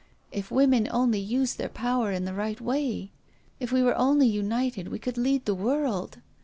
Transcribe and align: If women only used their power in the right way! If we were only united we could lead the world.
If 0.31 0.49
women 0.49 0.87
only 0.89 1.19
used 1.19 1.59
their 1.59 1.69
power 1.69 2.11
in 2.11 2.25
the 2.25 2.33
right 2.33 2.59
way! 2.59 3.11
If 3.59 3.71
we 3.71 3.83
were 3.83 3.95
only 3.95 4.25
united 4.25 4.87
we 4.87 4.97
could 4.97 5.15
lead 5.15 5.45
the 5.45 5.53
world. 5.53 6.17